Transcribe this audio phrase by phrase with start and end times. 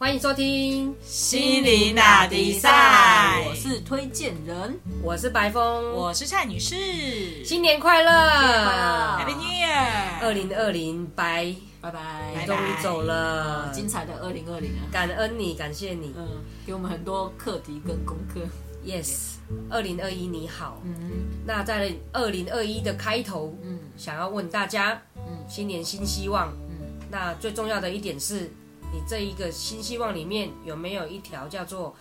[0.00, 3.44] 欢迎收听心灵打比赛。
[3.46, 10.22] 我是推荐人，我是白峰，我是蔡女士，新年快乐，Happy New Year！
[10.22, 11.90] 二零二零拜，拜。
[11.90, 12.00] 拜，
[12.34, 14.88] 你终于走了，精彩的二零二零啊！
[14.90, 16.14] 感恩你，感谢你。
[16.16, 16.26] 嗯，
[16.66, 18.40] 给我们很多课题跟功课。
[18.82, 19.34] ，yes，
[19.68, 20.80] 二零二一你好。
[20.82, 21.28] 嗯。
[21.44, 23.78] 那在二零二一的开头，嗯。
[23.98, 25.44] 想要问大家，嗯。
[25.46, 26.48] 新年新希望。
[26.70, 28.50] 嗯，那最重要的一点是，
[28.92, 31.94] 你这一个新希望里面有没有一条叫做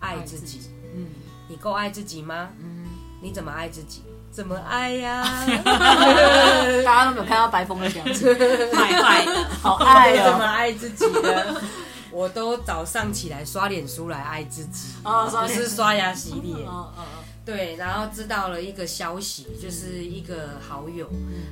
[0.00, 0.60] 爱自己？
[0.94, 1.06] 嗯
[1.48, 2.48] 你够爱自己吗？
[2.58, 2.86] 嗯，
[3.20, 4.02] 你怎么爱自己？
[4.30, 5.22] 怎么爱呀？
[6.84, 8.26] 大家都没有看到白风的表情，
[8.74, 10.42] 坏坏的，好爱怎么哦！
[10.44, 11.60] 爱自己呢？
[12.10, 16.66] 我都早上起来刷脸书来爱自己，哦不是刷牙洗脸。
[16.68, 17.02] 哦哦
[17.44, 21.10] 对，然后知道了一个消息，就是一个好友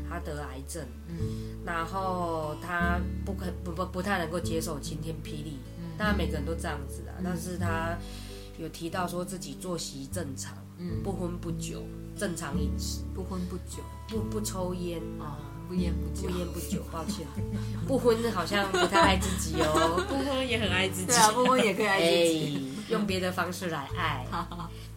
[0.08, 1.16] 他得癌症，嗯
[1.64, 5.58] 然后他不可不不不太能够接受晴天霹雳，
[5.98, 7.96] 当然每个人都这样子啊，但是他
[8.58, 11.82] 有提到说自己作息正常，嗯，不婚不酒，
[12.16, 13.82] 正常饮食，不婚不酒。
[14.08, 15.00] 不不抽烟。
[15.18, 15.38] 啊，
[15.72, 16.28] 不烟不不酒。
[16.38, 17.26] 烟不酒，抱歉，
[17.88, 20.04] 不婚好像不太爱自己哦。
[20.06, 21.06] 不婚也很爱自己。
[21.06, 21.16] 对。
[21.16, 22.72] 啊，不婚也可以爱自己。
[22.76, 24.26] 哎，用别的方式来爱，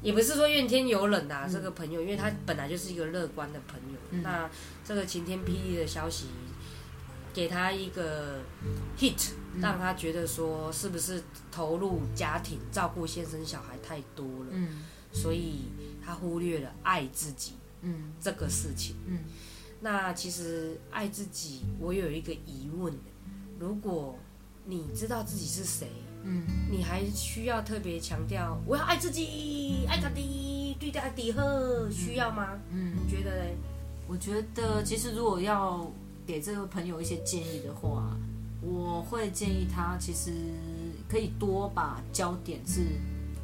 [0.01, 4.49] 也不是说怨天尤人呐、这个朋友，因为他本来就是一个乐观的朋友，那
[4.83, 6.25] 这个晴天霹雳的消息
[7.33, 8.41] 给他一个
[8.99, 14.83] hit，让他觉得说是不是投入家庭照顾先生小孩太多了，嗯。
[15.13, 15.69] 所以
[16.05, 18.11] 他忽略了爱自己嗯。
[18.19, 18.97] 这个事情。
[19.07, 19.19] 嗯
[19.85, 22.91] 那其实爱自己，我有一个疑问：
[23.59, 24.17] 如果
[24.65, 25.87] 你知道自己是谁，
[26.23, 32.59] 嗯你还需要特别强调我要爱自己，爱他的，对他的呵，需要吗？
[32.71, 33.55] 嗯，你觉得嘞？
[34.07, 35.85] 我觉得其实如果要
[36.25, 38.17] 给这位朋友一些建议的话，
[38.63, 40.31] 我会建议他其实
[41.07, 42.81] 可以多把焦点是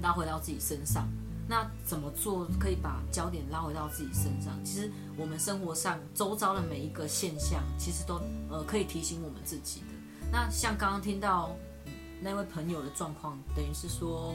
[0.02, 1.08] 拉回到自己身上。
[1.52, 4.58] 那怎么做可以把焦点拉回到自己身上？
[4.64, 9.88] 其实我们生活上周遭的每一个现象，其实都呃可以提醒我们自己的。
[10.32, 11.54] 那像刚刚听到
[12.22, 14.34] 那位朋友的状况，等于是说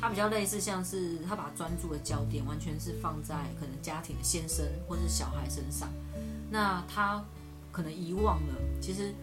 [0.00, 5.86] 他比较类似像是他把专注的焦点完全是放在可能家庭的先生或是小孩身上，
[6.50, 7.22] 那他
[7.70, 9.14] 可能遗忘了其实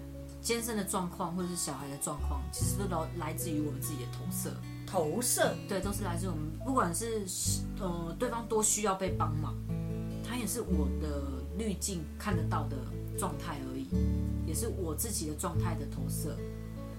[0.43, 4.55] 先生的状况或者是小孩的状况，其实都来来自于我们自己的投射。
[4.95, 7.25] 投射，对，都是来自我们，不管是
[7.81, 9.53] 呃对方多需要被帮忙，
[10.23, 12.77] 他也是我的滤镜看得到的
[13.17, 13.89] 状态而已，
[14.47, 16.37] 也是我自己的状态的投射。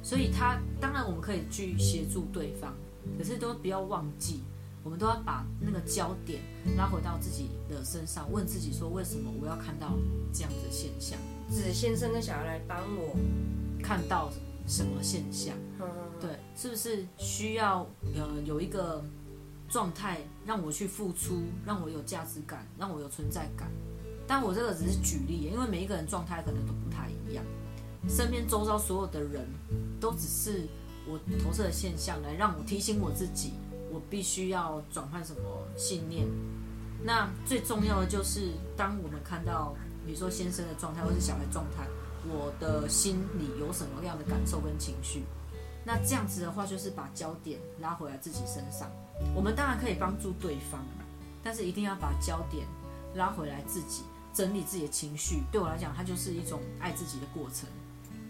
[0.03, 2.75] 所以他当然我们可以去协助对方，
[3.17, 4.43] 可是都不要忘记，
[4.85, 6.43] 我们都要把那个焦点
[6.77, 9.95] 拉回到自己的身上，问自己说为什么我要看到
[10.35, 11.19] 这样的现象，
[11.49, 13.17] 子先生跟小孩来帮我。
[13.83, 14.31] 看到
[14.67, 15.55] 什么现象。
[16.57, 19.05] 是不是需要呃有一个
[19.69, 23.71] 状态让我去付出，让我有价值感，让我有存在感？
[24.27, 27.45] 但我这个只是举例，因为每一个人状态可能都不太一样，
[28.09, 29.47] 身边周遭所有的人
[30.01, 30.67] 都只是
[31.07, 33.53] 我投射的现象，来让我提醒我自己，
[33.93, 35.41] 我必须要转换什么
[35.77, 36.27] 信念。
[37.05, 39.75] 那最重要的就是，当我们看到，
[40.07, 41.87] 比如说先生的状态或是小孩状态，
[42.27, 45.23] 我的心里有什么样的感受跟情绪？
[45.87, 48.91] 那这样子的话，就是把焦点拉回来自己身上。
[49.37, 50.85] 我们当然可以帮助对方，
[51.45, 52.67] 但是一定要把焦点
[53.15, 54.03] 拉回来自己，
[54.35, 55.45] 整理自己的情绪。
[55.53, 57.69] 对我来讲，它就是一种爱自己的过程，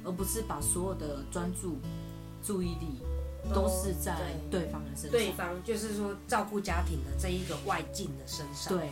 [0.04, 1.78] 而不是把所有的专注、
[2.42, 3.00] 注意力
[3.54, 5.10] 都是在对方的身上。
[5.10, 8.76] 对方就是说照顾家庭的这一个外境的身上。
[8.76, 8.90] 对，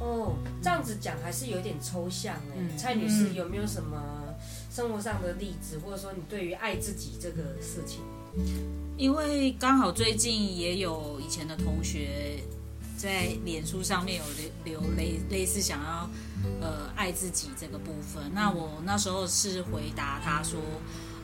[0.00, 2.56] 哦，这样子讲还是有点抽象哎。
[2.58, 4.27] 嗯蔡女士有没有什么
[4.70, 8.00] 生活上的例子，或者说你对于爱自己这个事情？
[8.96, 12.40] 因为刚好最近也有以前的同学
[12.96, 14.24] 在脸书上面有
[14.64, 16.10] 留留类类似想要
[16.60, 20.60] 呃爱自己这个部分，那我那时候是回答他说，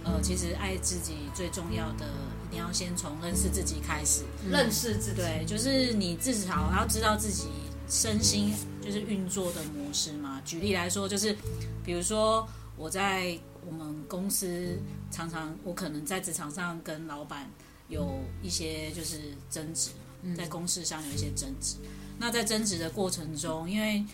[0.05, 2.07] 呃，其实爱自己最重要的
[2.47, 7.49] 一定要先从认识自己开始，认识自己，对，就是你至少要知道自己
[7.89, 10.41] 身心就是运作的模式嘛。
[10.45, 11.37] 举例来说，就是
[11.85, 14.79] 比如说我在我们公司
[15.11, 17.49] 常常，我可能在职场上跟老板
[17.89, 19.91] 有一些就是争执，
[20.37, 21.77] 在公事上有一些争执。
[22.19, 24.05] 那在争执的过程中，因为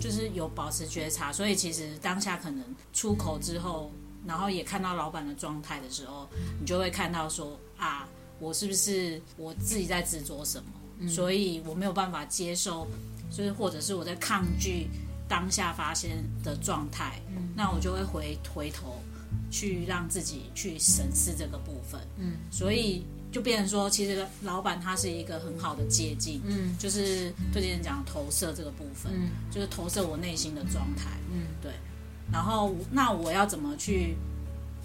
[0.00, 3.90] 就是有保持觉察，所以其实当下可能出口之后，
[4.26, 6.28] 然后也看到老板的状态的时候，
[6.60, 8.08] 你就会看到说啊，
[8.40, 12.86] 我是不是我自己在执着什么，所以我没有办法接受，
[13.30, 14.88] 就是或者是我在抗拒
[15.28, 16.10] 当下发生
[16.42, 17.20] 的状态，
[17.54, 19.00] 那我就会回回头
[19.50, 22.00] 去让自己去审视这个部分。
[22.16, 31.10] 嗯，所以就变成说，其实老板他是一个很好的接近，嗯就是最近讲投射这个部分，嗯就是投射我内心的状态。
[31.30, 31.72] 嗯对，
[32.32, 34.16] 然后那我要怎么去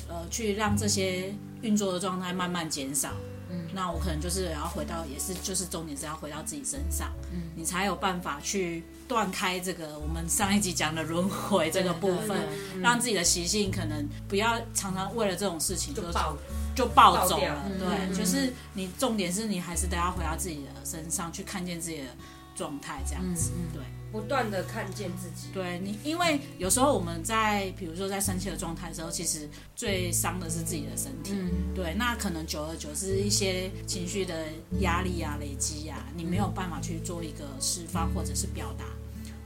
[0.10, 3.14] 呃去让这些运作的状态慢慢减少？
[3.54, 16.38] 嗯，那我可能就是要回到，也是就是重点是要回到自己身上，嗯，你才有办法去断开这个我们上一集讲的轮回这个部分，对让自己的习性可能不要常常为了这种事情就就爆
[16.76, 17.64] 就暴走了。
[17.70, 22.08] 嗯对，嗯就是你重点是你还是得要回到自己的身上去看见自己的
[22.56, 23.52] 状态，这样子。
[23.74, 23.82] 对，
[24.14, 25.48] 不断的看见自己。
[25.52, 31.34] 对你，因为有时候我们在比如说在生气的状态的时候，其实最伤的是自己的身体。
[31.34, 34.46] 嗯对，那可能久而久之，一些情绪的
[34.82, 38.86] 压力啊、累积啊，你没有办法去做一个释放，或者是表达，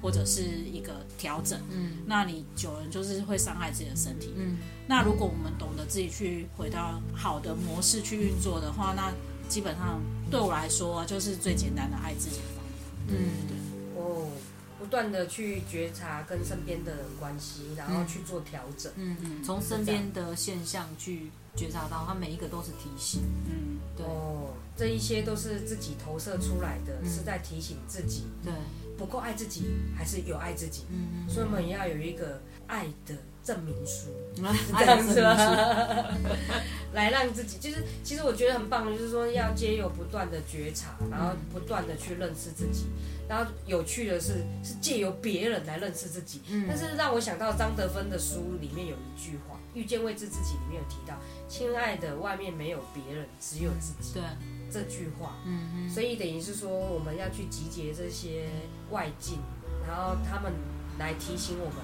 [0.02, 1.58] 或者是一个调整。
[1.72, 4.34] 嗯那你久了就是会伤害自己的身体。
[4.36, 9.13] 嗯那如果我们懂得自己去回到好的模式去运作的话，那
[9.48, 12.72] 基本上对我来说、啊、就是最简单的爱自己的方法。
[13.08, 13.16] 嗯
[13.48, 13.58] 对
[13.96, 14.30] 哦，
[14.79, 18.91] 不断的去觉察跟身边的人关系，然后去做调整。
[18.95, 23.21] 嗯，从身边的现象去觉察到，它每一个都是提醒。
[23.50, 28.54] 嗯，对哦，这一些都是自己投射出来的，是在提醒自己对，
[28.98, 29.65] 不够爱自己，
[29.98, 30.83] 还是有爱自己。
[30.92, 33.13] 嗯所以我们也要有一个爱的
[33.44, 34.07] 证明书，
[34.38, 35.36] 是，这样子吗？
[36.94, 42.86] 来让自己，就是其实我觉得很棒的，就是说要借由不断的觉察，然后不断的去认识自己。
[43.27, 46.42] 然后有趣的是，是借由别人来认识自己。
[46.50, 51.13] 嗯但是让我想到张德芬的书里面有一句话，《遇见未知自己》里面有提到
[51.48, 54.14] ：“亲爱的，外面没有别人，只有自己。
[54.14, 54.24] 对，”
[54.70, 55.36] 这句话。
[55.46, 58.50] 嗯嗯所以等于是说，我们要去集结这些
[58.92, 59.40] 外境，
[59.88, 60.52] 然后他们
[61.00, 61.76] 来提醒我们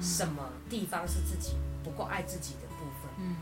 [0.00, 1.52] 什么地方是自己
[1.84, 3.10] 不够爱自己的部分。
[3.18, 3.36] 嗯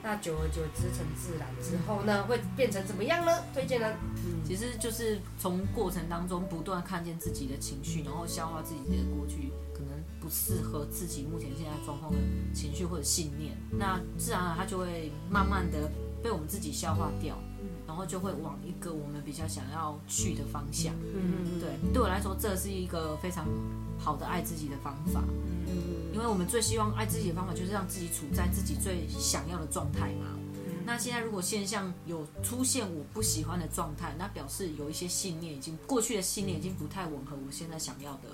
[0.00, 3.32] 那久而久之成自然之后呢，会变成怎么样呢？
[3.52, 3.96] 推荐呢？
[4.24, 9.90] 嗯，其实就是从过程当中不断看见自己的情绪，然后消化自己的过去可能
[10.28, 12.18] 不适合自己目前现在状况的
[12.52, 15.90] 情绪或者信念，那自然而然它就会慢慢的
[16.22, 17.38] 被我们自己消化掉，
[17.86, 20.94] 然后就会往一个我们比较想要去的方向。
[21.14, 23.46] 嗯对，对我来说，这是一个非常
[23.98, 25.24] 好的爱自己的方法。
[25.66, 30.26] 嗯因为我们最希望爱自己的方法，就是让自己处在自己最想要的状态嘛。
[30.84, 38.28] 那现在如果现象有出现我不喜欢的状态，那表示有一些信念已经过去的信念已经不太吻合我现在想要的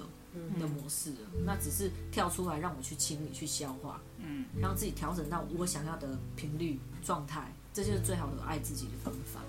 [0.61, 1.19] 的模式了。
[1.45, 9.41] 那只是跳出来让我去清理、去消化，嗯，让自己调整到我想要的频率状态，这就是最好的爱自己的方法。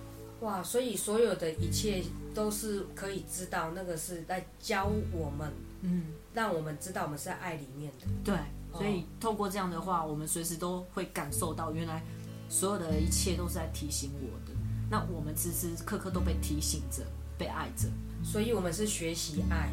[0.41, 2.03] 哇，所以所有的一切
[2.33, 5.51] 都是可以知道，那个是在教我们，
[5.81, 8.07] 嗯，让我们知道我们是在爱里面的。
[8.23, 8.37] 对，
[8.73, 12.03] 所以透过这样的话，我们随时都会感受到，原来
[12.49, 14.53] 所有的一切都是在提醒我的。
[14.91, 17.03] 那我们时时刻刻都被提醒着，
[17.37, 17.87] 被爱着。
[18.23, 19.71] 所以我们是学习爱，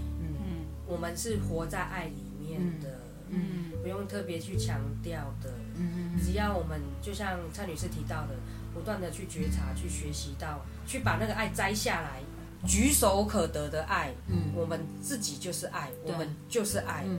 [0.92, 3.00] 我们是活在爱里面的，
[3.30, 5.50] 嗯不用特别去强调的。
[5.76, 8.34] 嗯只要我们就像蔡女士提到的，
[8.74, 12.20] 不断的去觉察、去学习到，去把那个爱摘下来，
[12.66, 14.52] 举手可得的爱，嗯。
[14.54, 17.04] 我们自己就是爱，我们就是爱。
[17.08, 17.18] 嗯。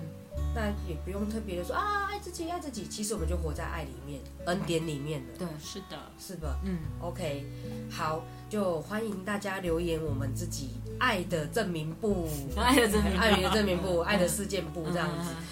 [0.56, 2.86] 那也不用特别的说啊，爱自己，爱自己。
[2.86, 7.44] 其实我们就活在爱里面，恩典里面的，对，是的，是的嗯？OK，
[7.90, 13.20] 好，就欢迎大家留言我们自己爱的证明簿，爱的证明簿。
[13.20, 15.32] 爱的证明簿，爱的事件簿这样子。
[15.32, 15.44] 嗯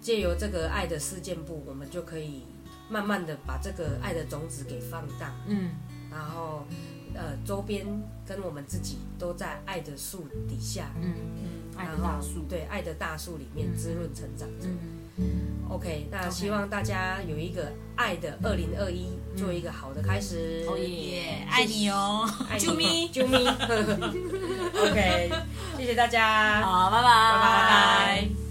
[0.00, 2.44] 借由这个爱的事件簿，我们就可以
[2.88, 5.72] 慢慢的把这个爱的种子给放大，嗯。
[6.10, 6.64] 然后
[7.14, 7.84] 呃周边
[8.24, 14.68] 跟我们自己都在爱的树底下，嗯嗯，爱的大树，对爱的大树里面滋润成长着。
[15.16, 15.68] 嗯。
[15.68, 20.64] OK，那希望大家有一个爱的二零二一，做一个好的开始。
[20.66, 22.24] 哦耶耶，爱你哦，
[22.56, 23.44] 啾咪，啾咪。
[24.80, 25.30] OK，
[25.76, 28.47] 谢谢大家，好，拜拜，拜拜。